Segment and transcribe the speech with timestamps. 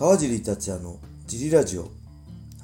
[0.00, 1.90] 川尻達也のジリラジオ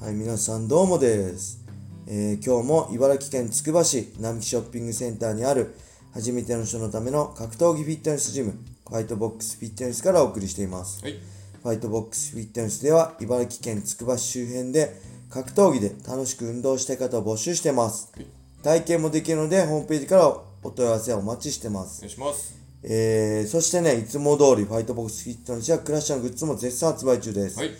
[0.00, 1.62] はい皆さんどうもです、
[2.06, 5.74] えー今日も茨城県つくば市並木ショッピングセンターにある
[6.14, 8.52] 初めての人のための格闘技フィットネスジム
[8.88, 11.18] ファイトボックスフィットネスからお送りしていますはい。
[11.62, 18.26] ファイトボックスフィットネスでは茨城県つくば市周辺で格闘技で楽しく運動したい方を募集してますはい。
[18.62, 22.55] 体験もできるのでホームページからお問い合わせをお待ちしてますお願いします。
[22.82, 27.58] えー、そしてね、いつも通りファイトボックスフィットネスやクラッシャーのグッズも絶賛発売中です。
[27.58, 27.70] はい。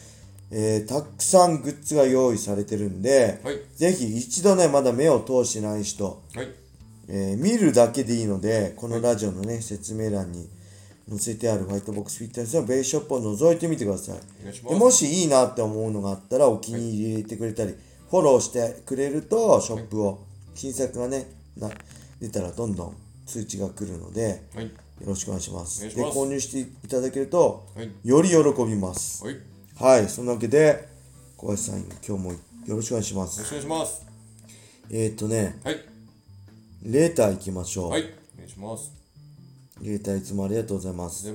[0.50, 3.60] えー、たくさんグッズが用意されてるんで、はい。
[3.74, 6.48] ぜひ一度ね、まだ目を通してない人、はい。
[7.08, 10.48] えー見るだけでいいので、このラジオのね、説明欄に
[11.08, 14.74] 載せてあるファイトボックスフィットネスのベースショップを覗いてみてください。
[14.74, 17.74] いもしいいなって思うのがあったら、お気に入り入れてくれたり、
[18.10, 21.70] フォローしてくれると、ショップを、新作がね、な
[22.20, 24.70] 出たらどんどん通知が来るので、はい。
[25.00, 25.82] よろしくお願いします。
[25.82, 27.90] で、購入していただけると、はい。
[28.04, 29.24] より喜びます。
[29.24, 29.34] はい。
[29.34, 29.40] よ
[29.78, 30.88] はい、そんなわけで、
[31.36, 32.38] 小林さん、今日もよ
[32.76, 33.48] ろしくお願いしまろしくす。
[33.48, 34.06] お願いします。
[34.90, 35.84] えー、っとね、はい。
[36.82, 37.90] レーター行きましょう。
[37.90, 38.02] はい。
[38.02, 38.92] お願いします。
[39.82, 41.30] レーターいつもありがとうございます。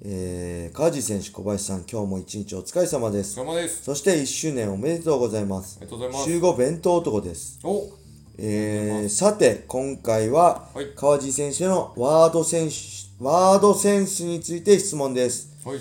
[0.00, 3.38] えー、川地選手、小林さん、今日も一日お疲れ様でおす。
[3.38, 3.82] 疲れ様です。
[3.84, 5.84] そして1周年おめでとうございますあ。
[5.84, 6.30] りがとうございます。
[6.30, 7.60] 週5弁当男です。
[7.62, 7.90] お
[8.38, 15.50] えー、さて、今回ははい、川地選手のワードセンス、ワードセンスについて質問です。
[15.66, 15.78] はい。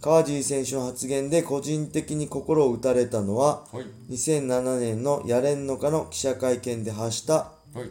[0.00, 4.12] 川尻選手の発言で個人的に心を打たれたのははい。
[4.12, 7.50] 2007年のやれんのかの記者会見で発した、は
[7.84, 7.90] い。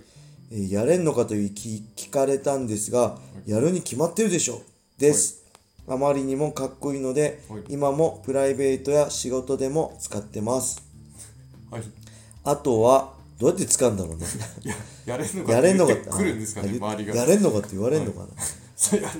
[0.52, 4.61] えーやれんのかという聞聞かれたんですが、やるに決まってるでしょ
[4.97, 5.44] です、
[5.88, 10.81] あまりにもかっこいいので、はい今もプライベートや仕事でも使ってます
[11.70, 11.83] はい。
[12.45, 14.26] あとはどうやって使うんだろうね
[14.64, 17.16] や、やれんのかやれんのかってくるんですかね、あ周りが。
[17.16, 18.28] やれんのかって言われんのかな、
[18.76, 19.20] そうやる。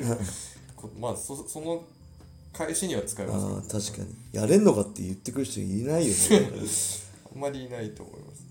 [0.76, 1.84] こまあ、そ、その
[2.52, 6.52] 返しには使いますあー確かにやれんのかって言ってくる人いないよね
[7.34, 8.44] あんまりいないと思います。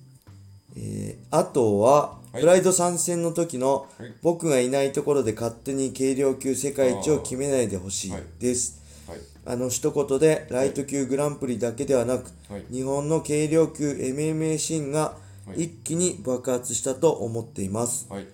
[0.76, 8.78] えーあとは、はいプライド参戦の時の、はい僕がいないところで勝手に軽量級世界一を決めないでほしいはいです。
[9.06, 9.18] はい。
[9.44, 12.64] あの一言でライト級グランプリだけではなく、はい。
[12.70, 15.17] 日本の軽量級 MMA シーンがはい
[15.56, 18.06] 一気に爆発したと思っています。
[18.10, 18.26] はい。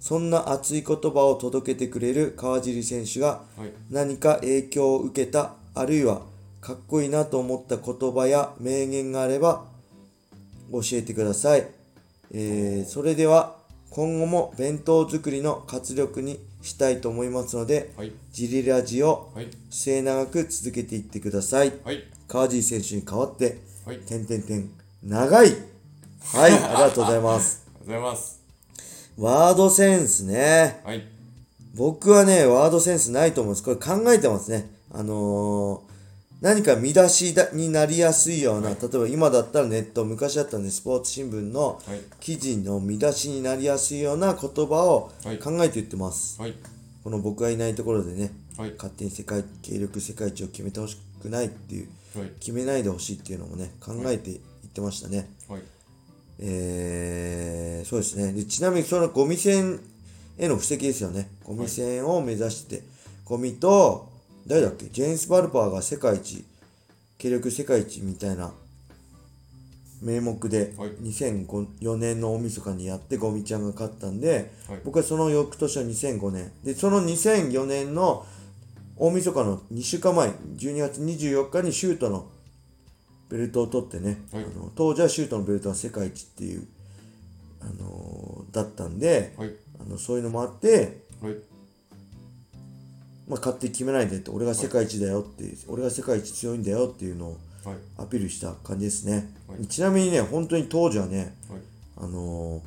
[0.00, 3.72] そんな熱い言葉を届けてくれる川尻選手がはい。
[3.90, 6.22] 何か影響を受けた、あるいは
[6.60, 9.64] かっこいいなと思った言葉や名言があれば
[10.72, 11.68] 教えてください。
[12.32, 13.56] えーそれでは
[13.90, 18.12] 今後も弁当作りの活力にしたいと思いますので、はい。
[18.32, 19.48] ジリラジをはい。
[19.70, 21.72] 末永く続けていってください。
[21.84, 22.02] はい。
[22.26, 23.98] 川尻選手に代わって、はい。
[23.98, 24.70] てんてんてん、
[25.02, 25.54] 長い
[26.34, 27.64] はい、ありがとうございます。
[27.66, 28.40] がとうございます。
[29.18, 30.80] ワードセンスね。
[30.84, 31.04] はい。
[31.74, 33.64] 僕はね、ワードセンスないと思うんです。
[33.64, 34.70] これ考えてますね。
[34.90, 35.92] あのー
[36.42, 42.00] 何か見出しだになりやすいような、例えば今だったらネット、昔だったんでスポーツ新聞のはい。
[42.18, 46.42] 記事の見出しになりやすいような言葉をはい考えて言ってます。
[46.42, 46.54] はい。
[47.04, 48.72] この僕がいないところでね、はい。
[48.72, 52.30] 勝手に世界、軽力世界一を決めてほしくないっていう、はい。
[52.40, 54.40] 決めないでほしいっていうのもね、考えて言っ
[54.72, 55.30] てましたね。
[56.44, 56.50] はい。
[56.50, 58.32] えー、そうですね。
[58.32, 59.80] でちなみにそのゴミ戦
[60.38, 61.30] への布石ですよね。
[61.44, 62.82] ゴミ戦を目指して、
[63.24, 64.08] ゴミと、
[64.46, 64.86] 誰だっけ？
[64.86, 66.44] ジェーンス・バルパーが世界一、
[67.18, 68.52] 軽力世界一みたいな
[70.00, 74.80] 名目で、はい2004年の大晦日にやってゴミちゃんが勝ったんで、はい。
[74.84, 76.52] 僕はその翌年は2005年。
[76.64, 78.26] で、その2004年の
[78.96, 82.26] 大晦日の2週間前、12月24日にシュートの
[83.32, 86.66] ベルトを取ってね、はいあの当時はシュートのベルトは世界一っていう、
[87.62, 89.54] あのーだったんで、はい。
[89.80, 91.34] あのそういうのもあって、はい。
[93.26, 97.76] まあ、勝手に決めないでって、俺が世界一だよって、俺が世界一強いんだよっていうのをはい。
[97.96, 99.32] アピールした感じですね。
[99.48, 101.60] はいちなみにね、本当に当時はね、はい。
[101.96, 102.60] あのー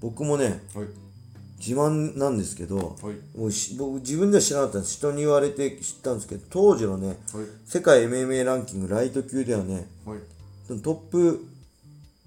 [0.00, 0.86] 僕もね、はい。
[1.66, 3.38] 自慢なんですけど、はい。
[3.38, 7.16] もうし僕自分では知らなかったんです人に言われて知ったんですけど当時のねはい。
[7.64, 10.18] 世界 MMA ランキングライト級ではねはい。
[10.82, 11.46] トップ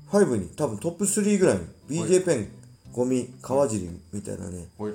[0.10, 1.58] 5に多分トップ3ぐらい
[1.90, 2.48] にはい BJ ペン、
[2.92, 4.94] ゴミ川尻みたいなねはい。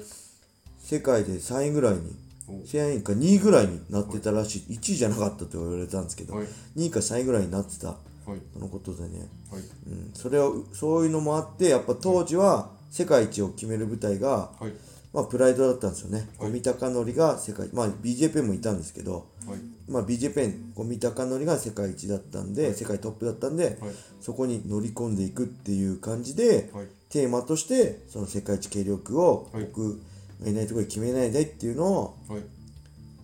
[0.80, 2.00] 世界で3位ぐらいに
[2.48, 6.46] お3位か2位ぐらいになってたらしい1位じゃなかったと言われたんですけど、はい。
[6.76, 8.40] 2位か3位ぐらいになってたはい。
[8.52, 9.62] そのことでね、はい。
[9.88, 14.72] うん、それをそういうのもあってやっぱ当時は世界一を決める舞台がはい。
[15.14, 16.18] まあ、プライドだったんですよね。
[16.18, 19.58] はいゴミ高則が世界、まあ、BJ ペンもいたんですけど、はい。
[19.90, 23.76] まあ、BJ ペン、ゴミ高則が世界一だったんで、はい世界トップだったんで、はい。
[24.20, 26.86] そこに乗り込んでいくっていう感じで、はい。
[27.10, 30.00] テーマとして、その世界一軽力をはい僕
[30.42, 32.42] がいないところで決めないでっていうのを、はい。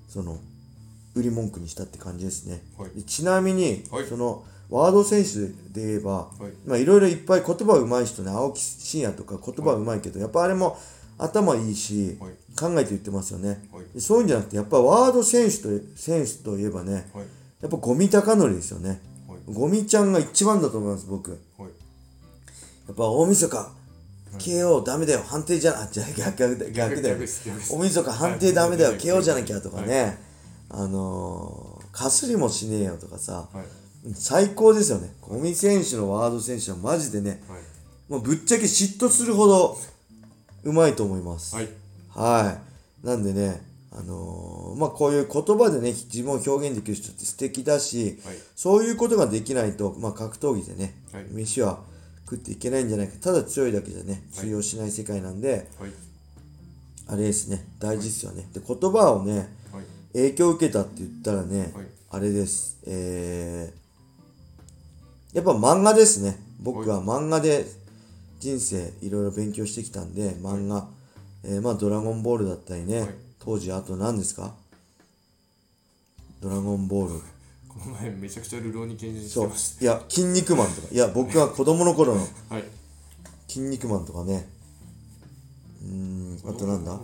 [0.09, 0.39] その、
[1.19, 2.91] 売り文句にしたって感じですね、はい。
[2.91, 4.07] でちなみに、はい。
[4.07, 6.53] そのワード選手で言えば、はい。
[6.67, 10.79] まあいろいろいっぱい言葉上手い人ね青木真也とか言葉上手いけど、やっぱあれも
[11.19, 12.33] 頭いいし、はい。
[12.59, 13.63] 考えて言ってますよね、
[13.99, 17.25] そういうんじゃなくてやっぱワード選手と選手といえばねはい。
[17.61, 19.01] やっぱゴミ高則ですよね。
[19.29, 19.39] はい。
[19.47, 21.31] ゴミちゃんが一番だと思います僕。
[21.31, 21.71] やはい。
[22.93, 23.73] っぱ大晦日
[24.39, 28.99] KO ダメだよ判定じゃなあじゃあ逆逆だ逆だよ大晦日判定ダメだよはい。
[28.99, 30.19] KO じゃなきゃとかね、
[30.71, 33.67] あのー、かすりもしねえよとかさはい。
[34.15, 35.13] 最高ですよね。
[35.21, 37.61] ゴミ選手のワード選手はマジでねはい。
[38.13, 39.77] もうぶっちゃけ嫉妬するほど
[40.65, 41.55] うまいと思います。
[41.57, 41.69] はい。
[42.15, 42.59] は
[43.03, 43.07] い。
[43.07, 43.61] なんでね、
[43.93, 48.37] あのーまあこういう言葉でね、自分を表現できる人って素敵だし、はい。
[48.55, 51.27] そういうことができないと、まあ格闘技でね、はい。
[51.31, 51.81] 飯は
[52.25, 53.15] 食っていけないんじゃないか。
[53.21, 54.23] ただ強いだけじゃね、はい。
[54.47, 55.91] 通用しない世界なんで、はい。
[57.09, 58.49] あれですね、大事ですよね。
[58.53, 59.49] で、言葉をね、はい
[60.13, 62.79] 影響を受けたって言ったらね、はいあれです。
[62.87, 66.39] えー、やっぱ漫画ですね。
[66.59, 67.67] 僕は漫画で
[68.41, 70.89] 人生いろいろ勉強してきたんで、漫画。
[71.45, 73.11] えー、まあドラゴンボールだったりね、はい
[73.41, 74.55] 当時あと何ですか？
[76.41, 77.21] ドラゴンボール。
[77.69, 79.77] この前めちゃくちゃルローニケンジしそうてまし。
[79.81, 80.89] いや、筋肉マンとか。
[80.91, 82.65] いや、僕は子供の頃のた はい
[83.47, 84.49] 筋肉マンとかね。
[85.83, 86.99] うーん、あとなんだ？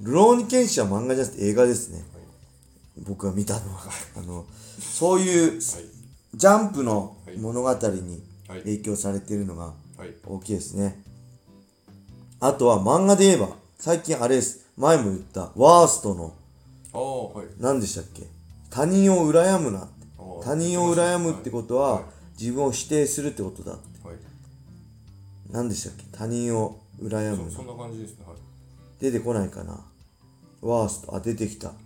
[0.00, 2.04] ルローニケンシは漫画じゃなくて映画ですね。
[3.06, 3.82] 僕が見たのは。
[4.16, 4.46] あの、
[4.78, 5.60] そういうはい。
[6.34, 8.60] ジャンプの物語にはい。
[8.60, 10.14] 影響されているのがはい。
[10.26, 11.02] 大きいですね。
[12.40, 14.66] あとは漫画で言えば、最近あれです。
[14.76, 16.34] 前も言った、ワーストの、
[17.58, 18.26] 何でしたっけ？
[18.70, 19.88] 他人を羨むな。
[20.42, 22.04] 他人を羨むってことは、はい。
[22.38, 24.06] 自分を否定するってことだって。
[24.06, 24.16] はい。
[25.50, 26.04] 何でしたっけ？
[26.12, 28.24] 他人を羨むそんな感じですね。
[28.26, 28.36] はい
[29.00, 29.80] 出てこないかな
[30.62, 31.68] ワースト、あ、出てきた。
[31.68, 31.76] はい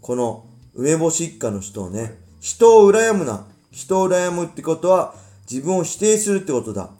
[0.00, 3.46] この梅干し一家の人をね、人を羨むな。
[3.72, 5.14] 人を羨むってことは、
[5.50, 6.82] 自分を否定するってことだ。
[6.82, 6.90] はい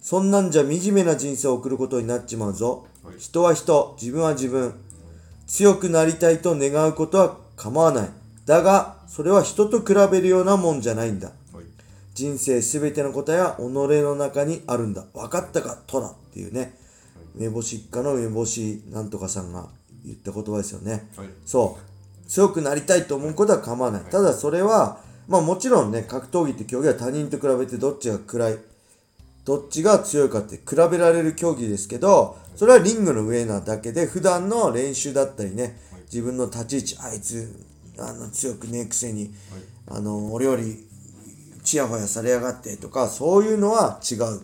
[0.00, 2.86] そんなんじゃ惨めな人生を送ることになっちまうぞ。
[3.02, 4.74] はい人は人、自分は自分。
[5.46, 8.08] 強くなりたいと願うことは構わない。
[8.46, 11.32] だが、それは人と比べるようなもんじゃないんだ。
[11.52, 11.64] はい
[12.14, 15.04] 人生すべての答えは己の中にあるんだ。
[15.14, 16.78] 分かったか、トラっていうね。
[17.34, 19.68] 梅干し一家の梅干しなんとかさんが
[20.04, 21.08] 言った言葉ですよね。
[21.16, 22.28] はいそう。
[22.28, 24.02] 強くなりたいと思うことは構わない。
[24.04, 28.58] ただそれは、まあもちろんね、格闘技って競技は他人と比べてどっちが暗い、
[29.44, 37.52] どっちが強いかって比べられる競技ですけど、それはリングの上なだけで、普段の練習だったりね、自分の立ち位置、あいつ、
[37.98, 39.34] あの、強くねえくせに、
[39.86, 40.86] あの、俺より、
[41.62, 44.22] ちやほやされやがってとか、そういうのは違う。
[44.22, 44.40] はい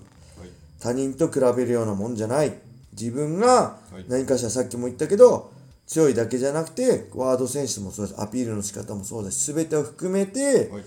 [0.80, 2.54] 他人と比べるようなもんじゃない
[2.92, 4.04] 自分がはい。
[4.08, 5.52] 何かしらさっきも言ったけど
[5.86, 10.84] 強いだけじゃなくてワード選手もそうですアピールの仕方もそうだし全てを含めて、はい。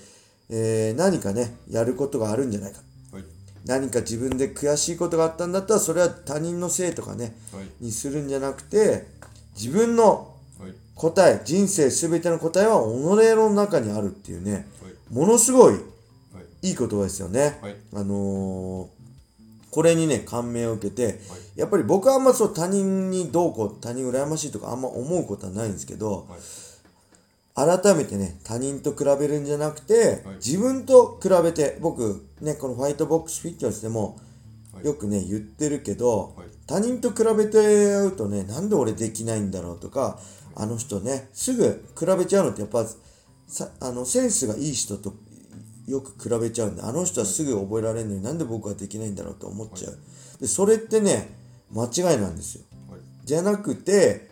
[0.49, 2.79] えー何かねやることがあるんじゃないか。
[3.11, 3.23] はい。
[3.65, 7.67] 何か自分で悔しいことがあったんだったらそれは他人のせいとかねはい。
[7.85, 9.05] にするんじゃなくて
[9.57, 10.73] 自分のはい。
[10.95, 12.85] 答え人生全ての答えは己
[13.35, 15.13] の中にあるっていうねはい。
[15.13, 16.67] ものすごいはい。
[16.69, 17.57] いい言葉ですよね。
[17.61, 17.75] はい。
[17.93, 19.02] あのー
[19.73, 21.19] これにね、感銘を受けて、
[21.55, 27.79] やっぱり僕はあんまそう他人にどうこう、他人羨ましいとかあんま思うことはないんですけど、はい。
[27.81, 30.35] 改めてね、他人と比べるんじゃなくて、はい。
[30.35, 34.19] 自分と比べて、僕、ね、このファイトボックスフィットネスでも、
[34.75, 34.85] はい。
[34.85, 36.47] よくね、言ってるけど、はい。
[36.67, 40.19] 他人と比べて会うとね、なんで俺できないんだろうとか、
[40.55, 42.85] あの人ね、すぐ比べちゃうのってやっぱ、
[43.47, 45.15] さあのセンスがいい人と
[45.87, 49.97] よく比べちゃうんで、あの人はすぐ覚えられるのになんで僕はできないんだろうと思っちゃう。
[50.39, 51.35] で、それってね、
[51.71, 52.63] 間違いなんですよ。
[52.89, 54.29] はいじゃなくて、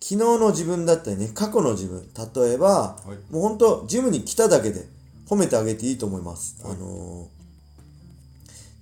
[0.00, 4.86] 昨日の自分だったりね、過去の自分、例えば、はいもう本当ジムに来ただけで
[5.28, 6.56] 褒めてあげていいと思います。
[6.62, 7.34] はいあのー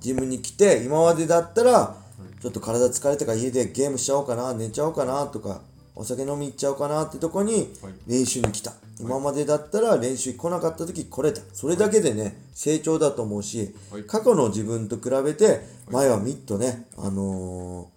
[0.03, 1.97] ジムに来て、今までだったら、
[2.41, 5.61] ちょっと体疲れたから家でゲームしちゃおうかな、寝ちゃおうかなとか、
[5.95, 8.73] お酒飲み行っちゃおうかなってとこにはい練習に来た。
[9.01, 11.41] 今までだったら練習来なかった時来れた。
[11.53, 17.91] それだけでね、成長だと思うし、はい過去の自分と比べて、前はミッとね、あの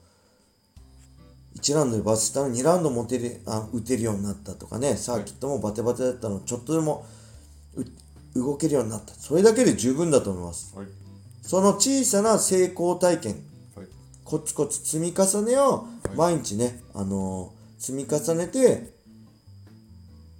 [1.58, 7.06] ー、1ラウンドでバスしたの2ラウンド持てるあ打てるようになったとかね、サーキットもバテバテだったのちょっとでも
[8.34, 9.14] う動けるようになった。
[9.14, 10.76] それだけで十分だと思います。
[10.76, 10.88] はい
[11.42, 13.34] その小さな成功体験、
[13.76, 13.88] はい
[14.24, 15.86] コツコツ積み重ねを
[16.16, 18.95] 毎日ね、あのー積み重ねて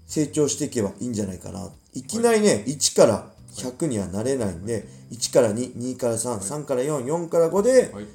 [0.08, 1.70] 成長していけばいいんじゃないかな。
[1.94, 8.06] いきなりね、1から100にはなれないんで、1から2、2から3、3から4、4から5で、はい。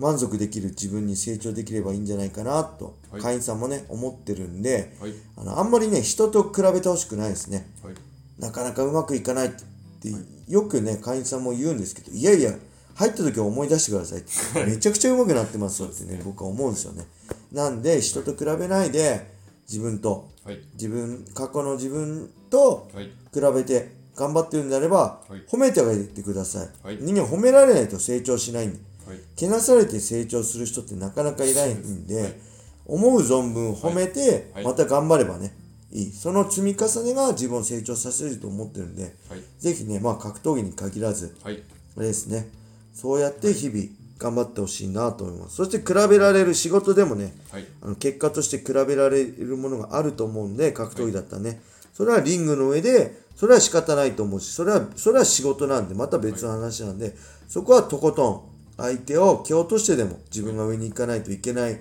[0.00, 3.22] 満足できる自分に成長できればいいんじゃないかなと、はい。
[3.22, 5.12] 会員さんもね思ってるんではい。
[5.36, 7.68] あのあんまりね人と比べてほしくないですね。
[7.84, 7.94] はい。
[8.38, 10.08] なかなかうまくいかないって
[10.48, 12.54] よくね会員さんも言うんですけどいやいや
[12.94, 16.22] 入った時は思い出してくださいってめちゃくちゃうまくなってますよってね。
[16.24, 17.04] 僕は思うんですよね。
[17.52, 19.26] なんで人と比べないで
[19.70, 20.58] 自分とはい。
[20.74, 23.04] 自分過去の自分とはい。
[23.32, 25.46] 比べて頑張ってるんであれば、はい。
[25.48, 26.98] 褒めてあげてください、はい。
[27.00, 29.18] 人間褒められないと成長しないんではい。
[29.36, 32.34] けなされて成長する人ってなかなかいないんで、はい。
[32.86, 34.64] 思う存分褒めて、はい。
[34.64, 35.54] また頑張ればね
[35.92, 36.12] いい。
[36.12, 39.42] その積み重ねが自分を成長させると思ってるんではい。
[39.58, 41.62] ぜひねまあ格闘技に限らずはい。
[41.96, 42.48] あれですね。
[42.92, 45.56] そうやって日々頑張ってほしいなと思います。
[45.56, 47.66] そして比べられる仕事でもねはい。
[47.82, 51.62] あの結果として比べられるものがあると思うんで格闘技だったらね、
[51.94, 57.16] それはリングの上でそれは仕方ないと思うしそれはそれは仕事なんでまた別の話なんで、
[57.48, 58.42] そこはとことん
[58.76, 61.80] 相手を蹴落としてでも自分が上に行かないといけない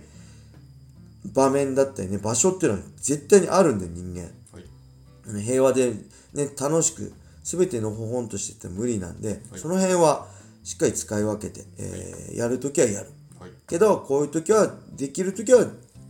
[1.25, 4.31] 場面だったりね場所っていうのは絶対にあるんで人間。
[4.53, 5.43] はい。
[5.43, 5.93] 平和で、
[6.33, 9.59] ね、楽しく全てのほほんとしてって無理なんで、はい。
[9.59, 10.27] その辺は
[10.63, 13.09] しっかり使い分けて、えーやるときはやる。
[13.39, 13.51] はい。
[13.67, 15.65] けどこういう時はできる時は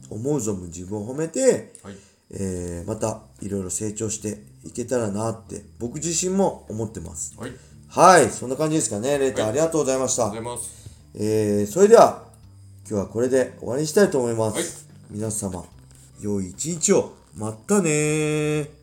[0.09, 1.95] 思う存分自分を褒めて、はい。
[2.31, 7.35] えーまたいろいろ成長していけたらなって僕自身も思ってます。
[7.37, 7.51] はい。
[7.87, 8.29] はい。
[8.29, 9.17] そんな感じですかね。
[9.17, 9.49] レーター、はい。
[9.51, 10.33] ありがとうございました。
[11.15, 12.23] えーそれでは
[12.89, 14.65] 今日はこれで終わりにしたいと思います、はい。
[15.11, 15.63] 皆様
[16.21, 17.13] 良い一日を。
[17.35, 18.78] またねー